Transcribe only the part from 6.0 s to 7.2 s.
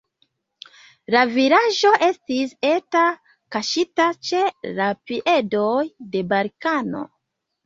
de Balkano.